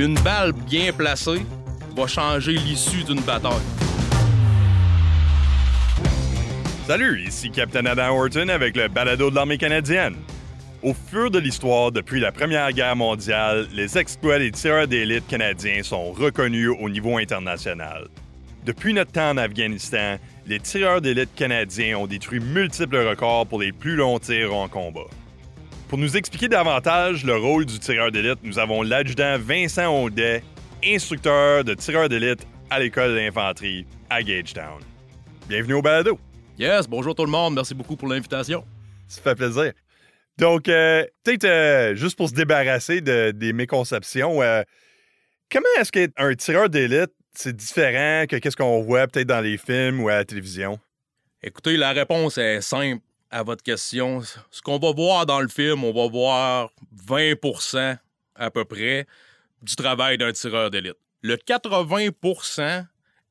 [0.00, 1.42] Une balle bien placée
[1.94, 3.52] va changer l'issue d'une bataille.
[6.86, 10.14] Salut, ici Captain Adam Horton avec le balado de l'armée canadienne.
[10.82, 15.82] Au fur de l'histoire, depuis la Première Guerre mondiale, les exploits des tireurs d'élite canadiens
[15.82, 18.08] sont reconnus au niveau international.
[18.64, 23.72] Depuis notre temps en Afghanistan, les tireurs d'élite canadiens ont détruit multiples records pour les
[23.72, 25.10] plus longs tirs en combat.
[25.90, 30.44] Pour nous expliquer davantage le rôle du tireur d'élite, nous avons l'adjudant Vincent Audet,
[30.84, 34.80] instructeur de tireur d'élite à l'école d'infanterie à Gagetown.
[35.48, 36.16] Bienvenue au balado.
[36.56, 38.64] Yes, bonjour tout le monde, merci beaucoup pour l'invitation.
[39.08, 39.72] Ça fait plaisir.
[40.38, 44.62] Donc, euh, peut-être euh, juste pour se débarrasser de, des méconceptions, euh,
[45.50, 50.00] comment est-ce qu'un tireur d'élite, c'est différent que qu'est-ce qu'on voit peut-être dans les films
[50.04, 50.78] ou à la télévision?
[51.42, 54.22] Écoutez, la réponse est simple à votre question.
[54.50, 56.70] Ce qu'on va voir dans le film, on va voir
[57.06, 57.96] 20%
[58.34, 59.06] à peu près
[59.62, 60.96] du travail d'un tireur d'élite.
[61.22, 62.86] Le 80%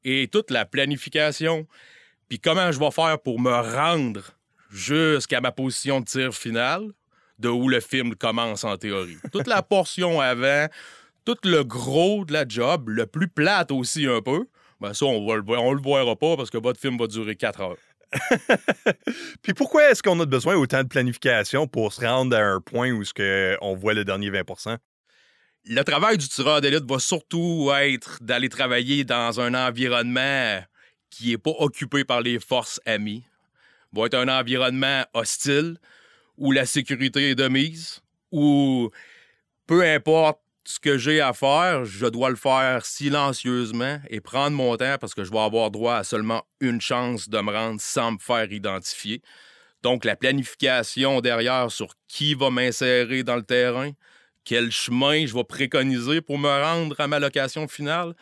[0.06, 1.68] est toute la planification,
[2.28, 4.22] puis comment je vais faire pour me rendre
[4.70, 6.84] jusqu'à ma position de tir finale,
[7.40, 9.18] de où le film commence en théorie?
[9.32, 10.68] Toute la portion avant,
[11.26, 14.46] tout le gros de la job, le plus plate aussi un peu,
[14.80, 17.36] ben ça, on, va le, on le verra pas parce que votre film va durer
[17.36, 17.78] 4 heures.
[19.42, 22.92] Puis pourquoi est-ce qu'on a besoin autant de planification pour se rendre à un point
[22.92, 24.44] où ce on voit le dernier 20
[25.66, 30.62] Le travail du tireur d'élite va surtout être d'aller travailler dans un environnement
[31.10, 33.24] qui n'est pas occupé par les forces amies.
[33.94, 35.78] Va être un environnement hostile
[36.38, 38.02] où la sécurité est de mise,
[38.32, 38.90] où
[39.68, 44.78] peu importe ce que j'ai à faire, je dois le faire silencieusement et prendre mon
[44.78, 48.12] temps parce que je vais avoir droit à seulement une chance de me rendre sans
[48.12, 49.24] me faire identifier.
[49.82, 53.94] Donc, la planification derrière sur qui va m'insérer dans le terrain,
[54.44, 58.14] quel chemin je vais préconiser pour me rendre à ma location finale,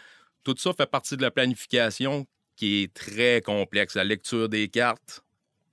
[0.46, 3.96] tout ça fait partie de la planification qui est très complexe.
[3.96, 5.22] La lecture des cartes,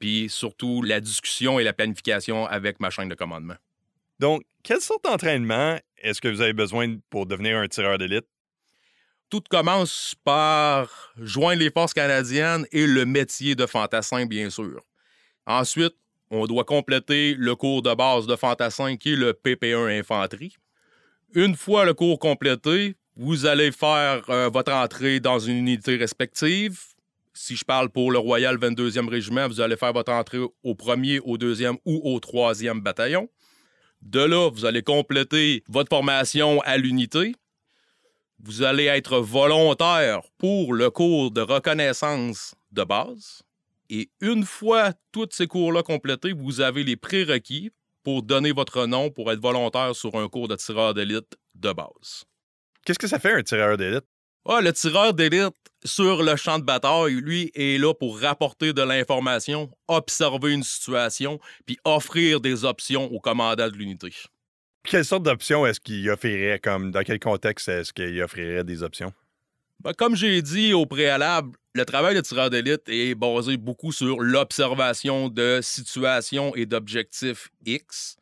[0.00, 3.56] puis surtout la discussion et la planification avec ma chaîne de commandement.
[4.18, 8.26] Donc, quelle sorte d'entraînement est-ce que vous avez besoin pour devenir un tireur d'élite?
[9.30, 14.82] Tout commence par joindre les forces canadiennes et le métier de fantassin, bien sûr.
[15.46, 15.94] Ensuite,
[16.30, 20.56] on doit compléter le cours de base de fantassin qui est le PP1 infanterie.
[21.34, 26.80] Une fois le cours complété, vous allez faire euh, votre entrée dans une unité respective.
[27.32, 31.18] Si je parle pour le Royal 22e Régiment, vous allez faire votre entrée au premier,
[31.20, 33.28] au deuxième ou au troisième bataillon.
[34.04, 37.34] De là, vous allez compléter votre formation à l'unité.
[38.38, 43.42] Vous allez être volontaire pour le cours de reconnaissance de base.
[43.88, 47.70] Et une fois tous ces cours-là complétés, vous avez les prérequis
[48.02, 52.24] pour donner votre nom pour être volontaire sur un cours de tireur d'élite de base.
[52.84, 54.04] Qu'est-ce que ça fait un tireur d'élite?
[54.46, 58.82] Ah, le tireur d'élite sur le champ de bataille, lui, est là pour rapporter de
[58.82, 64.12] l'information, observer une situation, puis offrir des options au commandant de l'unité.
[64.82, 66.58] Quelle sorte d'options est-ce qu'il offrirait?
[66.58, 69.14] Comme dans quel contexte est-ce qu'il offrirait des options?
[69.80, 74.20] Ben, comme j'ai dit au préalable, le travail de tireur d'élite est basé beaucoup sur
[74.20, 78.16] l'observation de situations et d'objectifs X.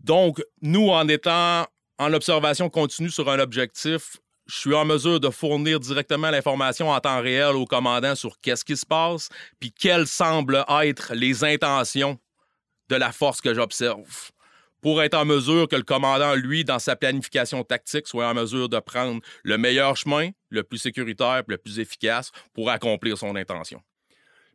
[0.00, 1.66] Donc, nous, en étant
[1.98, 7.00] en observation continue sur un objectif, je suis en mesure de fournir directement l'information en
[7.00, 9.28] temps réel au commandant sur qu'est-ce qui se passe,
[9.60, 12.18] puis quelles semblent être les intentions
[12.88, 14.30] de la force que j'observe,
[14.80, 18.68] pour être en mesure que le commandant, lui, dans sa planification tactique, soit en mesure
[18.68, 23.80] de prendre le meilleur chemin, le plus sécuritaire, le plus efficace pour accomplir son intention.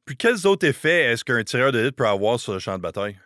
[0.05, 3.17] Puis quels autres effets est-ce qu'un tireur d'élite peut avoir sur le champ de bataille?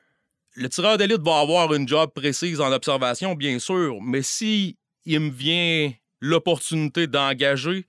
[0.55, 5.19] Le tireur d'élite va avoir une job précise en observation, bien sûr, mais si il
[5.19, 7.85] me vient l'opportunité d'engager,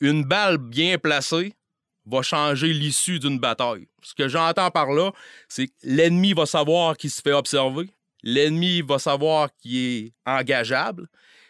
[0.00, 1.54] une balle bien placée
[2.04, 3.88] va changer l'issue d'une bataille.
[4.02, 5.12] Ce que j'entends par là,
[5.48, 7.88] c'est que l'ennemi va savoir qu'il se fait observer,
[8.22, 11.08] l'ennemi va savoir qu'il est engageable,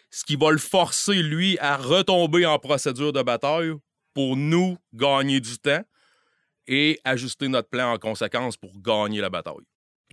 [0.09, 3.73] ce qui va le forcer, lui, à retomber en procédure de bataille
[4.13, 5.83] pour nous gagner du temps
[6.67, 9.65] et ajuster notre plan en conséquence pour gagner la bataille.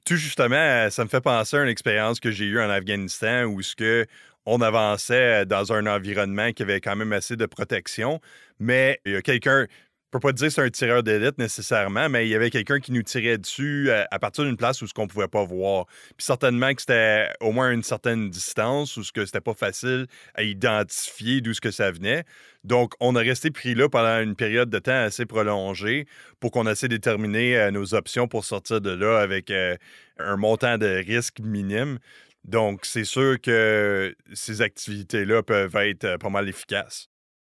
[0.05, 3.62] Tout justement, ça me fait penser à une expérience que j'ai eue en Afghanistan où
[3.62, 4.06] ce que
[4.46, 8.20] on avançait dans un environnement qui avait quand même assez de protection,
[8.58, 9.67] mais il y a quelqu'un,
[10.14, 12.79] je peux pas dire que c'est un tireur d'élite nécessairement, mais il y avait quelqu'un
[12.79, 15.87] qui nous tirait dessus euh, à, partir d'une place où ce qu'on pouvait pas voir.
[16.17, 20.06] Puis certainement que c'était au moins une certaine distance ou ce que c'était pas facile
[20.35, 22.23] à identifier d'où ce que ça venait.
[22.62, 26.06] Donc on a resté pris là pendant une période de temps assez prolongée
[26.38, 29.76] pour qu'on essaie de déterminer euh, nos options pour sortir de là avec euh,
[30.19, 31.99] un montant de risque minime.
[32.44, 37.08] Donc, c'est sûr que ces activités-là peuvent être euh, pas mal efficaces.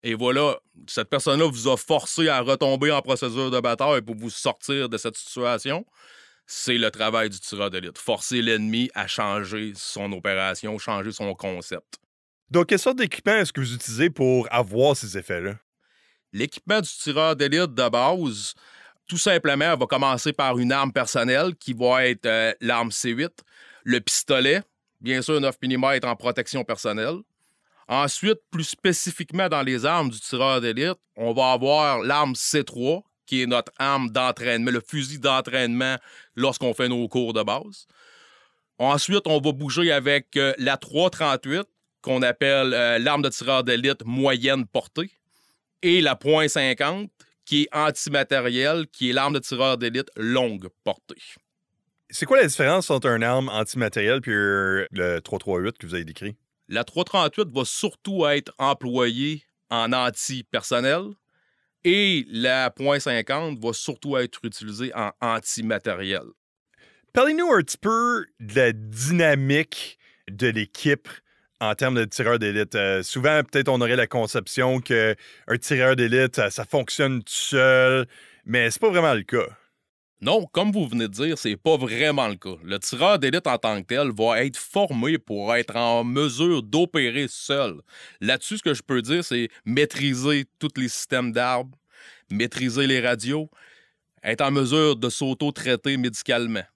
[0.03, 4.31] Et voilà, cette personne-là vous a forcé à retomber en procédure de bataille pour vous
[4.31, 5.85] sortir de cette situation.
[6.47, 7.99] C'est le travail du tireur d'élite.
[7.99, 11.99] Forcer l'ennemi à changer son opération, changer son concept.
[12.51, 15.57] Donc, quelle sorte d'équipement est-ce que vous utilisez pour avoir ces effets-là?
[16.33, 18.55] L'équipement du tireur d'élite de base,
[19.07, 23.31] tout simplement, va commencer par une arme personnelle qui va être euh, l'arme C8,
[23.85, 24.63] le pistolet,
[25.01, 27.19] bien sûr 9 mm en protection personnelle.
[27.89, 33.43] Ensuite, plus spécifiquement dans les armes du tireur d'élite, on va avoir l'arme C3, qui
[33.43, 35.97] est notre arme d'entraînement, le fusil d'entraînement
[36.37, 37.87] lorsqu'on fait nos cours de base.
[38.79, 41.63] Ensuite, on va bouger avec euh, la 338,
[42.03, 45.11] qu'on appelle euh, l'arme de tireur d'élite moyenne portée,
[45.83, 47.09] et la .50,
[47.45, 51.23] qui est antimatériel, qui est l'arme de tireur d'élite longue portée.
[52.11, 56.37] C'est quoi la différence entre une arme antimatérielle et le 338 que vous avez décrit?
[56.69, 61.03] La 338 va surtout être employée en anti-personnel
[61.85, 66.23] et la .50 va surtout être utilisée en antimatériel.
[67.13, 69.99] Parlez-nous un petit peu de la dynamique
[70.31, 71.09] de l'équipe
[71.61, 72.75] en termes de tireur d'élite.
[72.75, 75.15] Euh, souvent, peut-être on aurait la conception qu'un
[75.61, 78.07] tireur d'élite, ça, ça, fonctionne tout seul,
[78.45, 79.47] mais c'est pas vraiment le cas.
[80.21, 82.57] Non, comme vous venez de dire, c'est pas vraiment le cas.
[82.65, 87.27] Le tireur d'élite en tant que tel va être formé pour être en mesure d'opérer
[87.29, 87.81] seul.
[88.21, 91.77] Là-dessus, ce que je peux dire, c'est maîtriser tous les systèmes d'arbres,
[92.31, 93.49] maîtriser les radios,
[94.25, 96.67] être en mesure de s'auto-traiter médicalement.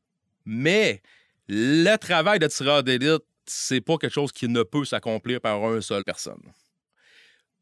[0.44, 1.02] Mais
[1.48, 5.80] le travail de tireur d'élite, c'est pas quelque chose qui ne peut s'accomplir par une
[5.80, 6.42] seule personne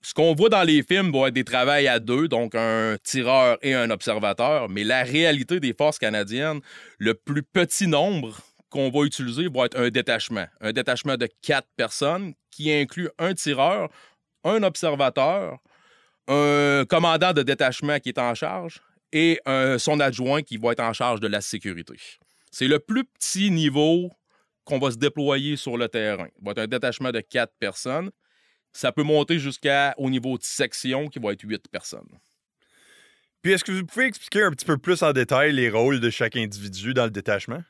[0.03, 3.59] ce qu'on voit dans les films va être des travails à deux, donc un tireur
[3.63, 6.61] et un observateur, mais la réalité des forces canadiennes,
[6.99, 10.47] le plus petit nombre qu'on va utiliser va être un détachement.
[10.61, 13.91] Un détachement de quatre personnes qui inclut un tireur,
[14.45, 15.59] un observateur,
[16.29, 18.81] un commandant de détachement qui est en charge
[19.13, 19.41] et
[19.79, 21.95] son adjoint qui va être en charge de la sécurité.
[22.53, 24.11] C'est le plus petit niveau
[24.65, 26.29] qu'on va se déployer sur le terrain.
[26.41, 28.11] Va être un détachement de quatre personnes
[28.73, 32.09] ça peut monter jusqu'au niveau de section qui va être 8 personnes.
[33.43, 36.11] Puis est-ce que vous pouvez expliquer un petit peu plus en détail les rôles de
[36.11, 37.63] chaque individu dans le détachement?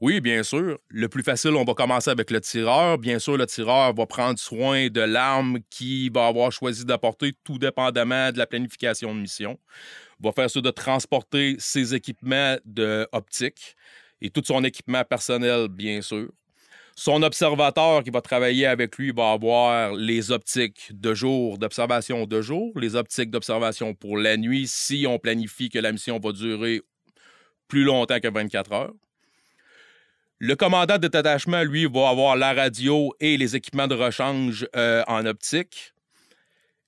[0.00, 0.78] Oui, bien sûr.
[0.90, 2.98] Le plus facile, on va commencer avec le tireur.
[2.98, 7.58] Bien sûr, le tireur va prendre soin de l'arme qu'il va avoir choisi d'apporter, tout
[7.58, 9.58] dépendamment de la planification de mission.
[10.20, 13.74] Il va faire ça de transporter ses équipements de optique
[14.20, 16.30] et tout son équipement personnel, bien sûr.
[17.00, 22.42] Son observateur qui va travailler avec lui va avoir les optiques de jour, d'observation de
[22.42, 26.82] jour, les optiques d'observation pour la nuit si on planifie que la mission va durer
[27.68, 28.92] plus longtemps que 24 heures.
[30.40, 35.04] Le commandant de détachement, lui, va avoir la radio et les équipements de rechange euh,
[35.06, 35.94] en optique.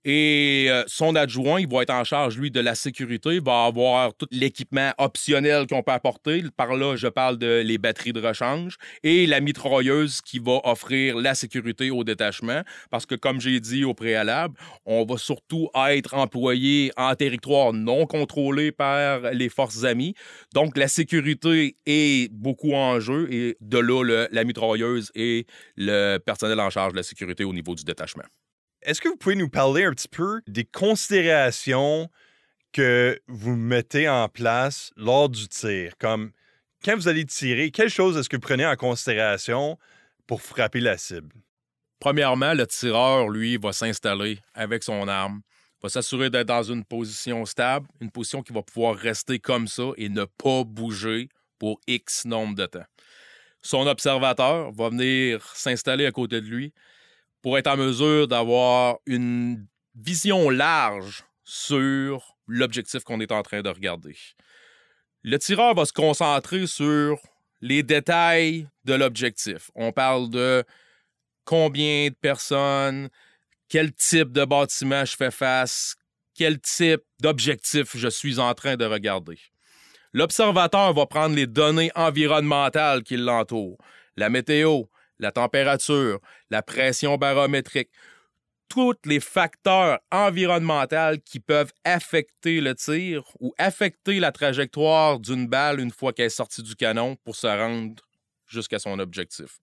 [0.04, 3.64] Et euh, son adjoint, il va être en charge, lui, de la sécurité, il va
[3.64, 6.42] avoir tout l'équipement optionnel qu'on peut apporter.
[6.56, 11.16] Par là, je parle de les batteries de rechange et la mitrailleuse qui va offrir
[11.16, 12.62] la sécurité au détachement.
[12.90, 14.54] Parce que, comme j'ai dit au préalable,
[14.86, 20.14] on va surtout être employé en territoire non contrôlé par les forces amies.
[20.54, 26.58] Donc, la sécurité est beaucoup en jeu et de là, la mitrailleuse et le personnel
[26.58, 28.24] en charge de la sécurité au niveau du détachement.
[28.82, 32.08] Est-ce que vous pouvez nous parler un petit peu des considérations
[32.72, 35.92] que vous mettez en place lors du tir?
[35.98, 36.32] Comme
[36.82, 39.78] quand vous allez tirer, quelles choses est-ce que vous prenez en considération
[40.26, 41.34] pour frapper la cible?
[41.98, 45.42] Premièrement, le tireur, lui, va s'installer avec son arme,
[45.82, 49.90] va s'assurer d'être dans une position stable, une position qui va pouvoir rester comme ça
[49.98, 52.86] et ne pas bouger pour X nombre de temps.
[53.60, 56.72] Son observateur va venir s'installer à côté de lui,
[57.42, 63.68] pour être en mesure d'avoir une vision large sur l'objectif qu'on est en train de
[63.68, 64.16] regarder.
[65.22, 67.18] Le tireur va se concentrer sur
[67.60, 69.70] les détails de l'objectif.
[69.74, 70.64] On parle de
[71.44, 73.08] combien de personnes,
[73.68, 75.96] quel type de bâtiment je fais face,
[76.34, 79.38] quel type d'objectif je suis en train de regarder.
[80.12, 83.78] L'observateur va prendre les données environnementales qui l'entourent,
[84.16, 84.84] la météo,
[85.20, 86.18] la température,
[86.50, 87.90] la pression barométrique,
[88.68, 95.80] tous les facteurs environnementaux qui peuvent affecter le tir ou affecter la trajectoire d'une balle
[95.80, 98.02] une fois qu'elle est sortie du canon pour se rendre
[98.46, 99.58] jusqu'à son objectif.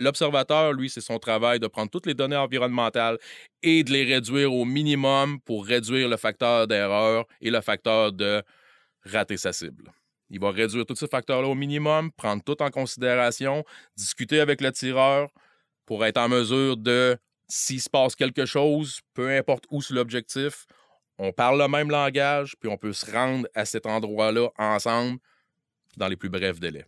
[0.00, 3.18] L'observateur, lui, c'est son travail de prendre toutes les données environnementales
[3.62, 8.42] et de les réduire au minimum pour réduire le facteur d'erreur et le facteur de
[9.04, 9.92] rater sa cible.
[10.34, 13.64] Il va réduire tous ces facteurs-là au minimum, prendre tout en considération,
[13.96, 15.28] discuter avec le tireur
[15.86, 20.66] pour être en mesure de, s'il se passe quelque chose, peu importe où c'est l'objectif,
[21.18, 25.20] on parle le même langage, puis on peut se rendre à cet endroit-là ensemble
[25.96, 26.86] dans les plus brefs délais.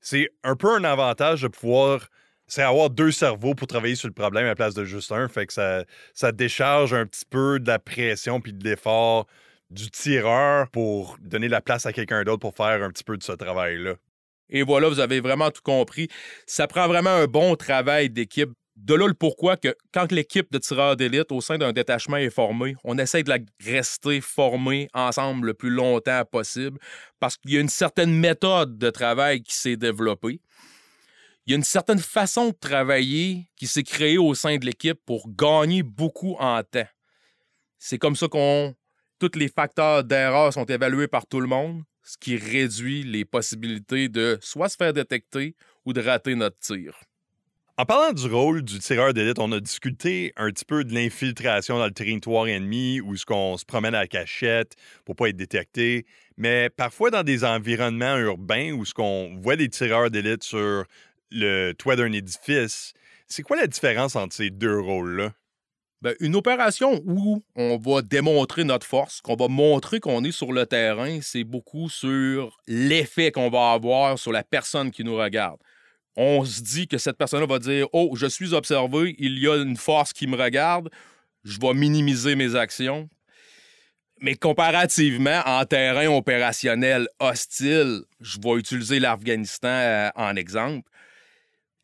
[0.00, 2.10] C'est un peu un avantage de pouvoir
[2.46, 5.28] c'est avoir deux cerveaux pour travailler sur le problème à la place de juste un.
[5.28, 9.26] Fait que ça, ça décharge un petit peu de la pression puis de l'effort
[9.70, 13.22] du tireur pour donner la place à quelqu'un d'autre pour faire un petit peu de
[13.22, 13.94] ce travail-là.
[14.50, 16.08] Et voilà, vous avez vraiment tout compris.
[16.46, 18.50] Ça prend vraiment un bon travail d'équipe.
[18.76, 22.30] De là le pourquoi que quand l'équipe de tireurs d'élite au sein d'un détachement est
[22.30, 26.78] formée, on essaie de la rester formée ensemble le plus longtemps possible
[27.20, 30.40] parce qu'il y a une certaine méthode de travail qui s'est développée
[31.46, 34.98] il y a une certaine façon de travailler qui s'est créée au sein de l'équipe
[35.04, 36.88] pour gagner beaucoup en temps.
[37.78, 38.74] C'est comme ça qu'on
[39.18, 44.08] tous les facteurs d'erreur sont évalués par tout le monde, ce qui réduit les possibilités
[44.08, 45.54] de soit se faire détecter
[45.84, 46.94] ou de rater notre tir.
[47.76, 51.76] En parlant du rôle du tireur d'élite, on a discuté un petit peu de l'infiltration
[51.76, 55.36] dans le territoire ennemi ou ce qu'on se promène à la cachette pour pas être
[55.36, 56.06] détecté.
[56.36, 60.84] Mais parfois dans des environnements urbains où ce qu'on voit des tireurs d'élite sur
[61.32, 62.92] le toit d'un édifice.
[63.26, 65.32] C'est quoi la différence entre ces deux rôles-là?
[66.04, 70.52] Ben, une opération où on va démontrer notre force, qu'on va montrer qu'on est sur
[70.52, 75.56] le terrain, c'est beaucoup sur l'effet qu'on va avoir sur la personne qui nous regarde.
[76.14, 79.56] On se dit que cette personne-là va dire Oh, je suis observé, il y a
[79.56, 80.90] une force qui me regarde,
[81.42, 83.08] je vais minimiser mes actions.
[84.20, 90.90] Mais comparativement, en terrain opérationnel hostile, je vais utiliser l'Afghanistan euh, en exemple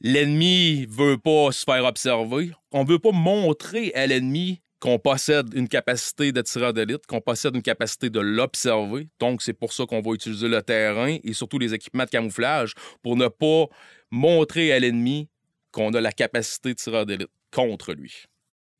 [0.01, 2.51] l'ennemi veut pas se faire observer.
[2.73, 7.55] On veut pas montrer à l'ennemi qu'on possède une capacité de tireur d'élite, qu'on possède
[7.55, 9.09] une capacité de l'observer.
[9.19, 12.73] Donc, c'est pour ça qu'on va utiliser le terrain et surtout les équipements de camouflage
[13.03, 13.67] pour ne pas
[14.11, 15.29] montrer à l'ennemi
[15.71, 18.25] qu'on a la capacité de tireur d'élite contre lui.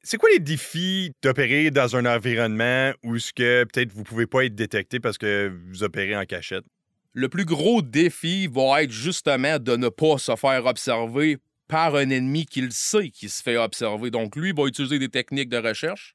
[0.03, 4.99] C'est quoi les défis d'opérer dans un environnement où peut-être vous pouvez pas être détecté
[4.99, 6.65] parce que vous opérez en cachette?
[7.13, 11.39] Le plus gros défi va être justement de ne pas se faire observer
[11.69, 14.11] par un ennemi qu'il sait qui se fait observer.
[14.11, 16.15] Donc, lui va utiliser des techniques de recherche.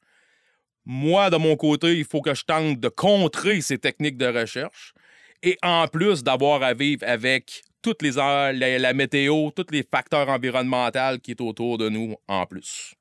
[0.86, 4.94] Moi, de mon côté, il faut que je tente de contrer ces techniques de recherche.
[5.42, 10.30] Et en plus d'avoir à vivre avec toutes les, la, la météo, tous les facteurs
[10.30, 12.96] environnementaux qui est autour de nous en plus.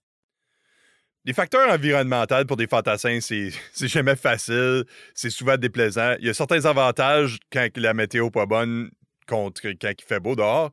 [1.26, 4.84] Les facteurs environnementaux pour des fantassins, c'est jamais facile.
[5.14, 6.16] C'est souvent déplaisant.
[6.20, 8.90] Il y a certains avantages quand la météo n'est pas bonne
[9.26, 10.70] contre quand il fait beau dehors.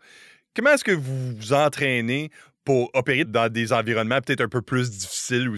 [0.53, 2.29] Comment est-ce que vous vous entraînez
[2.65, 5.55] pour opérer dans des environnements peut-être un peu plus difficiles où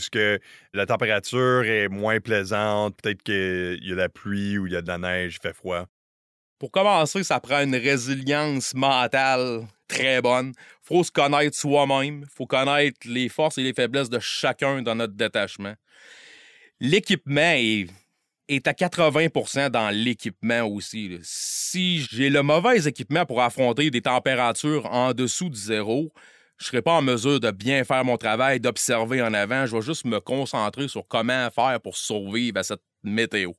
[0.74, 4.82] la température est moins plaisante, peut-être qu'il y a la pluie ou il y a
[4.82, 5.88] de la neige, il fait froid?
[6.64, 10.54] Pour commencer, ça prend une résilience mentale très bonne.
[10.82, 12.26] faut se connaître soi-même.
[12.34, 15.74] faut connaître les forces et les faiblesses de chacun dans notre détachement.
[16.80, 17.90] L'équipement est,
[18.66, 21.20] à 80% dans l'équipement aussi.
[21.22, 26.14] Si j'ai le mauvais équipement pour affronter des températures en dessous de zéro,
[26.60, 29.66] je serai pas en mesure de bien faire mon travail, d'observer en avant.
[29.66, 33.52] Je vais juste me concentrer sur comment faire pour survivre à cette météo.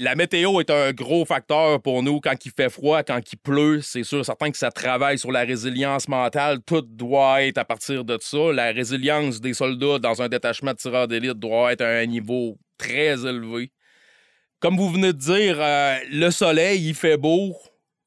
[0.00, 3.80] La météo est un gros facteur pour nous quand il fait froid, quand il pleut.
[3.80, 6.58] C'est sûr, certain que ça travaille sur la résilience mentale.
[6.66, 8.52] Tout doit être à partir de ça.
[8.52, 12.58] La résilience des soldats dans un détachement de tireurs d'élite doit être à un niveau
[12.76, 13.70] très élevé.
[14.58, 17.56] Comme vous venez de dire, euh, le soleil, il fait beau.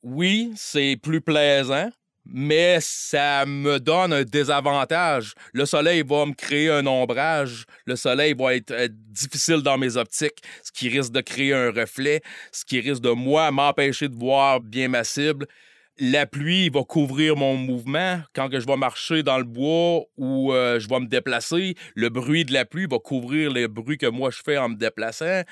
[0.04, 1.90] Oui, c'est plus plaisant
[2.30, 5.34] mais ça me donne un désavantage.
[5.54, 7.66] Le soleil va me créer un ombrage.
[7.86, 11.72] Le soleil va être euh, difficile dans mes optiques, ce qui risque de créer un
[11.72, 15.48] reflet, ce qui risque de, moi, m'empêcher de voir bien ma cible.
[16.00, 18.22] La pluie va couvrir mon mouvement.
[18.34, 22.46] Quand je vais marcher dans le bois ou euh, je vais me déplacer, le bruit
[22.46, 25.44] de la pluie va couvrir les bruits que moi je fais en me déplaçant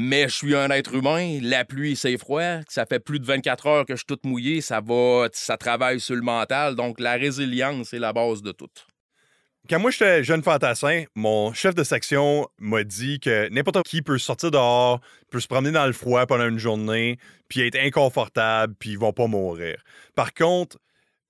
[0.00, 3.66] mais je suis un être humain, la pluie, c'est froid, ça fait plus de 24
[3.66, 7.14] heures que je suis tout mouillé, ça va, ça travaille sur le mental, donc la
[7.14, 8.68] résilience, c'est la base de tout.
[9.68, 14.18] Quand moi j'étais jeune fantassin, mon chef de section m'a dit que n'importe qui peut
[14.18, 15.00] sortir dehors,
[15.32, 19.12] peut se promener dans le froid pendant une journée, puis être inconfortable, puis ils vont
[19.12, 19.82] pas mourir.
[20.14, 20.78] Par contre,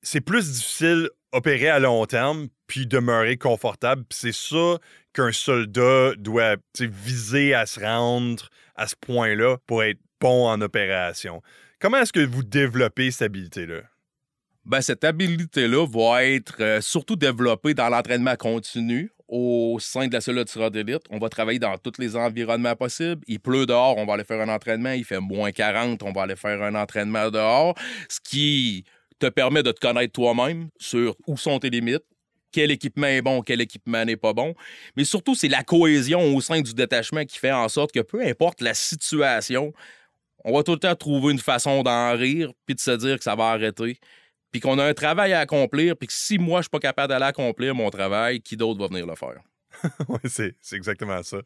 [0.02, 4.04] c'est plus difficile opérer à long terme puis demeurer confortable.
[4.10, 4.76] C'est ça
[5.18, 11.42] qu'un soldat doit viser à se rendre à ce point-là pour être bon en opération.
[11.80, 13.80] Comment est-ce que vous développez cette habilité-là?
[14.64, 19.10] Ben, cette habilité-là va être euh, surtout développée dans l'entraînement continu.
[19.26, 21.02] au sein de la cellule de tireur d'élite.
[21.10, 23.20] On va travailler dans tous les environnements possibles.
[23.26, 24.92] Il pleut dehors, on va aller faire un entraînement.
[24.92, 27.74] Il fait moins 40, on va aller faire un entraînement dehors.
[28.08, 28.84] Ce qui
[29.18, 32.04] te permet de te connaître toi-même sur où sont tes limites,
[32.52, 34.54] quel équipement est bon, quel équipement n'est pas bon.
[34.96, 38.22] Mais surtout, c'est la cohésion au sein du détachement qui fait en sorte que peu
[38.22, 39.72] importe la situation,
[40.44, 43.24] on va tout le temps trouver une façon d'en rire puis de se dire que
[43.24, 43.98] ça va arrêter.
[44.50, 47.08] Puis qu'on a un travail à accomplir, puis que si moi, je suis pas capable
[47.10, 49.40] d'aller accomplir mon travail, qui d'autre va venir le faire?
[50.08, 51.38] oui, c'est, exactement ça.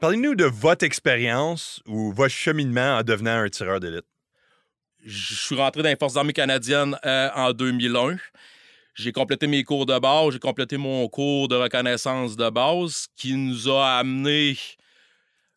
[0.00, 4.06] Parlez-nous de votre expérience ou votre cheminement en devenant un tireur d'élite.
[5.04, 8.16] Je suis rentré dans les Forces armées canadiennes euh, en 2001.
[8.94, 13.34] J'ai complété mes cours de base, j'ai complété mon cours de reconnaissance de base qui
[13.34, 14.56] nous a amené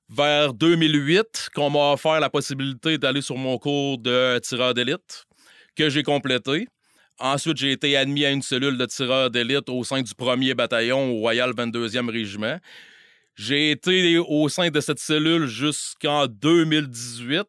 [0.07, 5.25] vers 2008 qu'on m'a offert la possibilité d'aller sur mon cours de tireur d'élite
[5.75, 6.67] que j'ai complété.
[7.19, 11.11] Ensuite, j'ai été admis à une cellule de tireur d'élite au sein du 1er bataillon
[11.11, 12.59] au Royal 22e Régiment.
[13.35, 17.47] J'ai été au sein de cette cellule jusqu'en 2018,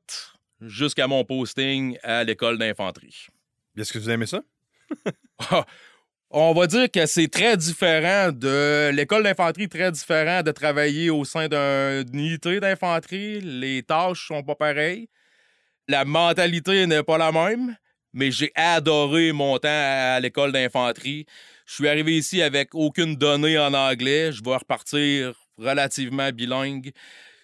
[0.62, 3.26] jusqu'à mon posting à l'école d'infanterie.
[3.76, 4.42] Est-ce que vous aimez ça?
[6.30, 11.24] On va dire que c'est très différent de l'école d'infanterie, très différent de travailler au
[11.24, 13.40] sein d'une unité d'infanterie.
[13.40, 15.08] Les tâches sont pas pareilles.
[15.88, 17.76] La mentalité n'est pas la même,
[18.12, 21.26] mais j'ai adoré mon temps à l'école d'infanterie.
[21.64, 24.32] Je suis arrivé ici avec aucune donnée en anglais.
[24.32, 26.90] Je vais repartir relativement bilingue.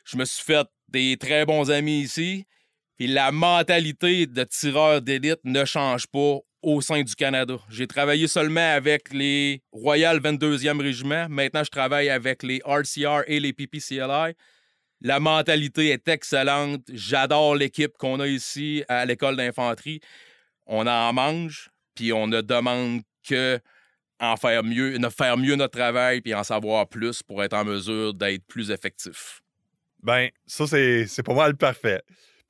[0.05, 2.47] Je me suis fait des très bons amis ici.
[2.99, 7.57] Puis la mentalité de tireur d'élite ne change pas au sein du Canada.
[7.69, 11.26] J'ai travaillé seulement avec les Royal 22e Régiment.
[11.28, 14.35] Maintenant, je travaille avec les RCR et les PPCLI.
[15.00, 16.83] La mentalité est excellente.
[16.92, 20.00] J'adore l'équipe qu'on a ici à l'école d'infanterie.
[20.66, 23.59] On en mange, puis on ne demande que
[24.21, 28.14] en faire mieux, faire mieux notre travail, puis en savoir plus pour être en mesure
[28.14, 29.42] d'être plus effectif.
[30.00, 32.02] Ben, ça, c'est pas mal parfait.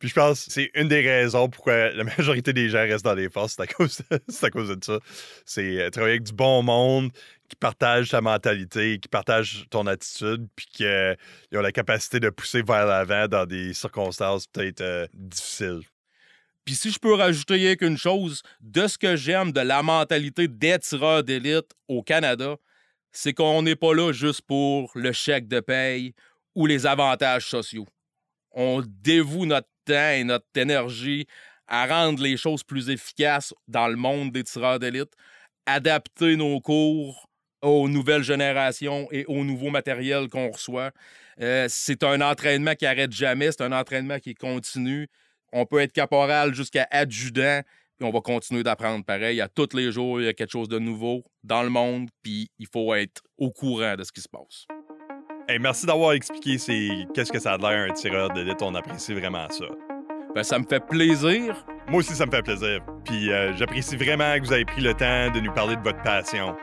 [0.03, 3.15] Puis je pense que c'est une des raisons pourquoi la majorité des gens restent dans
[3.15, 4.17] les forces, c'est à cause de,
[4.47, 4.99] à cause de ça.
[5.47, 7.13] C'est euh, travailler avec du bon monde
[7.49, 10.85] qui partage ta mentalité, qui partage ton attitude, puis qui
[11.55, 15.83] ont la capacité de pousser vers l'avant dans des circonstances peut-être euh, difficiles.
[16.65, 20.81] Puis si je peux rajouter qu'une chose, de ce que j'aime de la mentalité des
[20.81, 22.57] tireurs d'élite au Canada,
[23.13, 26.13] c'est qu'on n'est pas là juste pour le chèque de paye
[26.57, 27.87] ou les avantages sociaux.
[28.51, 31.27] On dévoue notre temps et notre énergie
[31.69, 35.13] à rendre les choses plus efficaces dans le monde des tireurs d'élite,
[35.67, 37.29] adapter nos cours
[37.63, 40.91] aux nouvelles générations et aux nouveaux matériels qu'on reçoit.
[41.41, 45.09] Euh, c'est un entraînement qui arrête jamais, c'est un entraînement qui continue.
[45.53, 47.63] On peut être caporal jusqu'à adjudant,
[47.99, 49.41] puis on va continuer d'apprendre pareil.
[49.41, 52.51] À tous les jours, il y a quelque chose de nouveau dans le monde, puis
[52.59, 54.67] il faut être au courant de ce qui se passe
[55.61, 56.57] merci d'avoir expliqué
[57.15, 58.63] qu'est-ce que ça a l'air un tireur d'élite.
[58.63, 59.65] On apprécie vraiment ça.
[60.35, 61.65] Ben, ça me fait plaisir.
[61.89, 62.81] Moi aussi, ça me fait plaisir.
[63.05, 66.03] Puis euh, j'apprécie vraiment que vous avez pris le temps de nous parler de votre
[66.03, 66.55] passion.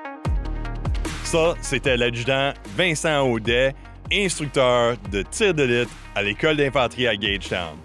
[1.23, 3.75] Ça, c'était l'adjudant Vincent Audet,
[4.12, 7.78] instructeur de tir d'élite à l'école d'infanterie à Gagetown.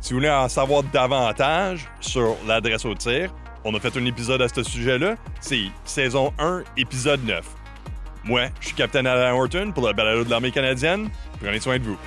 [0.00, 3.32] Si vous voulez en savoir davantage sur l'adresse au tir,
[3.64, 5.16] on a fait un épisode à ce sujet-là.
[5.40, 7.59] C'est saison 1, épisode 9.
[8.24, 11.10] Moi, je suis Capitaine Alain Horton pour le balado de l'armée canadienne.
[11.40, 11.98] Prenez soin de vous.